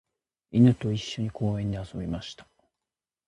[0.49, 2.47] 犬と一緒に公園で遊びました。